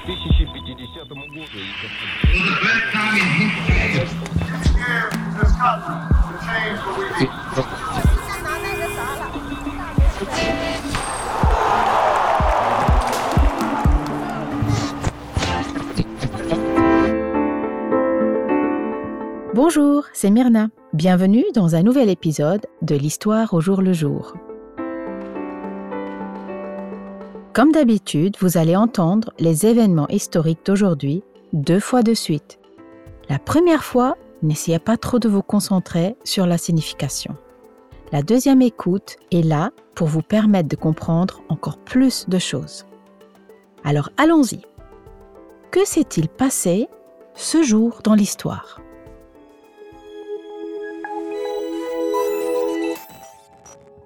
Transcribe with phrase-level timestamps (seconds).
[0.00, 1.66] 2050 году.
[19.54, 20.68] Bonjour, c'est Myrna.
[20.94, 24.34] Bienvenue dans un nouvel épisode de l'Histoire au jour le jour.
[27.53, 32.59] Comme d'habitude, vous allez entendre les événements historiques d'aujourd'hui deux fois de suite.
[33.27, 37.35] La première fois, n'essayez pas trop de vous concentrer sur la signification.
[38.13, 42.85] La deuxième écoute est là pour vous permettre de comprendre encore plus de choses.
[43.83, 44.61] Alors allons-y.
[45.71, 46.87] Que s'est-il passé
[47.35, 48.79] ce jour dans l'histoire?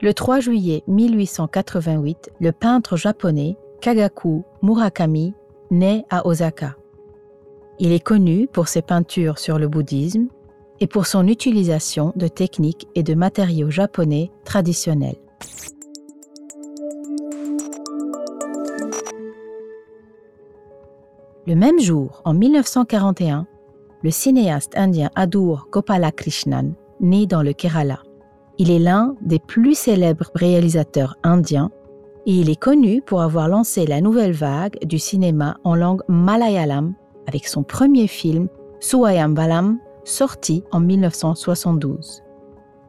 [0.05, 5.33] Le 3 juillet 1888, le peintre japonais Kagaku Murakami
[5.71, 6.75] naît à Osaka.
[7.79, 10.27] Il est connu pour ses peintures sur le bouddhisme
[10.79, 15.17] et pour son utilisation de techniques et de matériaux japonais traditionnels.
[21.47, 23.47] Le même jour, en 1941,
[24.03, 28.03] le cinéaste indien Adur Gopalakrishnan naît dans le Kerala.
[28.57, 31.71] Il est l'un des plus célèbres réalisateurs indiens
[32.25, 36.93] et il est connu pour avoir lancé la nouvelle vague du cinéma en langue malayalam
[37.27, 38.47] avec son premier film
[38.79, 42.21] Suayambalam sorti en 1972.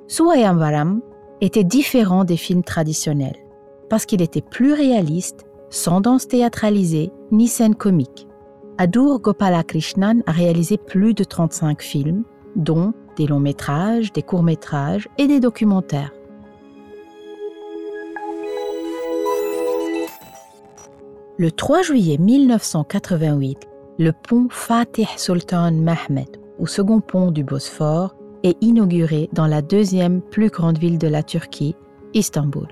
[0.07, 1.01] Suayambalam
[1.41, 3.37] était différent des films traditionnels
[3.91, 8.29] parce qu'il était plus réaliste, sans danse théâtralisée ni scène comique.
[8.79, 12.25] Adur Gopalakrishnan a réalisé plus de 35 films,
[12.57, 16.13] dont des longs métrages, des courts métrages et des documentaires.
[21.39, 23.69] Le 3 juillet 1988,
[23.99, 30.23] le pont Fatih Sultan Mehmed, ou second pont du Bosphore, est inauguré dans la deuxième
[30.23, 31.75] plus grande ville de la Turquie,
[32.15, 32.69] Istanbul.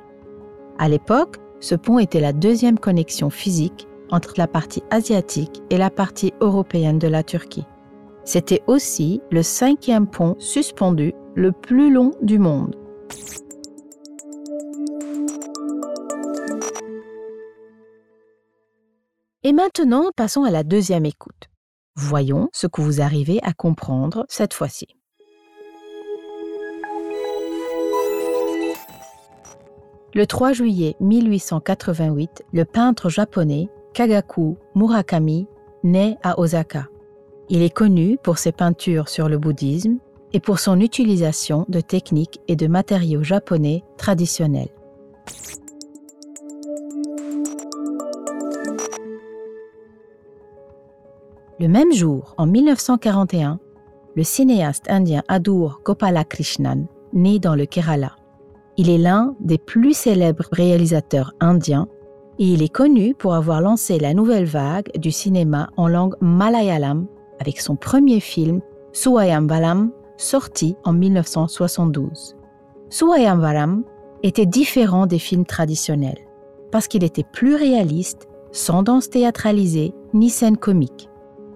[0.79, 5.91] À l'époque, ce pont était la deuxième connexion physique entre la partie asiatique et la
[5.91, 7.67] partie européenne de la Turquie.
[8.25, 12.75] C'était aussi le cinquième pont suspendu le plus long du monde.
[19.43, 21.51] Et maintenant, passons à la deuxième écoute.
[21.97, 24.87] Voyons ce que vous arrivez à comprendre cette fois-ci.
[30.15, 35.47] Le 3 juillet 1888, le peintre japonais Kagaku Murakami
[35.83, 36.87] naît à Osaka.
[37.51, 39.99] Il est connu pour ses peintures sur le bouddhisme
[40.33, 44.71] et pour son utilisation de techniques et de matériaux japonais traditionnels.
[51.61, 53.61] Le même jour, en 1941,
[54.17, 58.17] le cinéaste indien Adur Gopalakrishnan naît dans le Kerala.
[58.77, 61.89] Il est l'un des plus célèbres réalisateurs indiens
[62.39, 67.07] et il est connu pour avoir lancé la nouvelle vague du cinéma en langue malayalam
[67.41, 68.61] avec son premier film
[68.93, 72.37] Suayambalam sorti en 1972.
[72.91, 73.85] Suayambalam
[74.23, 76.19] était différent des films traditionnels
[76.71, 81.09] parce qu'il était plus réaliste, sans danse théâtralisée ni scène comique.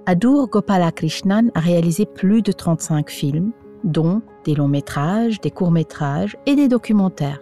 [0.07, 3.53] Adur Gopalakrishnan a réalisé plus de 35 films,
[3.85, 7.41] dont des longs métrages, des courts métrages et des documentaires.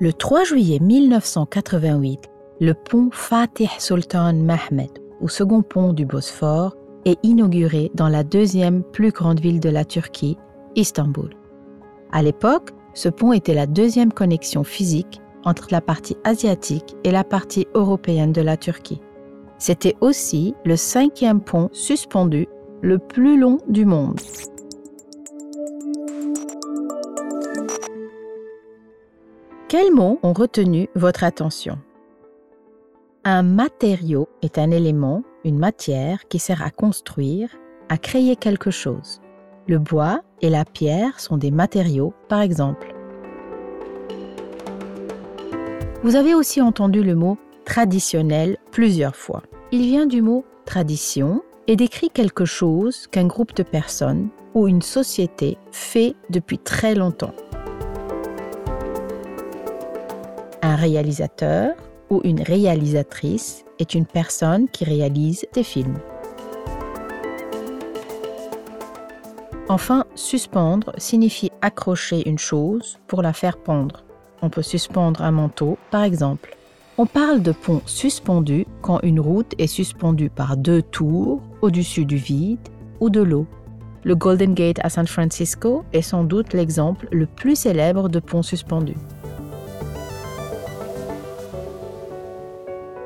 [0.00, 2.28] Le 3 juillet 1988,
[2.60, 8.82] le pont Fatih Sultan Mehmed, ou second pont du Bosphore, est inauguré dans la deuxième
[8.82, 10.38] plus grande ville de la Turquie,
[10.76, 11.30] Istanbul.
[12.12, 17.24] À l'époque, ce pont était la deuxième connexion physique entre la partie asiatique et la
[17.24, 19.00] partie européenne de la Turquie.
[19.58, 22.46] C'était aussi le cinquième pont suspendu
[22.82, 24.20] le plus long du monde.
[29.68, 31.78] Quels mots ont retenu votre attention?
[33.26, 37.48] Un matériau est un élément, une matière qui sert à construire,
[37.88, 39.22] à créer quelque chose.
[39.66, 42.94] Le bois et la pierre sont des matériaux, par exemple.
[46.02, 49.42] Vous avez aussi entendu le mot traditionnel plusieurs fois.
[49.72, 54.82] Il vient du mot tradition et décrit quelque chose qu'un groupe de personnes ou une
[54.82, 57.32] société fait depuis très longtemps.
[60.60, 61.74] Un réalisateur
[62.14, 65.98] ou une réalisatrice est une personne qui réalise des films.
[69.68, 74.04] Enfin, suspendre signifie accrocher une chose pour la faire pendre.
[74.42, 76.54] on peut suspendre un manteau, par exemple.
[76.98, 82.16] On parle de pont suspendu quand une route est suspendue par deux tours au-dessus du
[82.16, 82.68] vide
[83.00, 83.46] ou de l'eau.
[84.04, 88.42] Le Golden Gate à San Francisco est sans doute l'exemple le plus célèbre de pont
[88.42, 88.94] suspendu.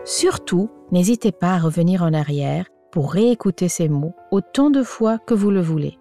[0.08, 5.34] Surtout, n'hésitez pas à revenir en arrière pour réécouter ces mots autant de fois que
[5.34, 5.98] vous le voulez.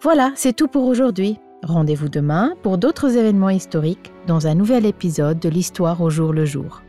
[0.00, 1.40] Voilà, c'est tout pour aujourd'hui.
[1.64, 6.44] Rendez-vous demain pour d'autres événements historiques dans un nouvel épisode de l'Histoire au jour le
[6.44, 6.82] jour.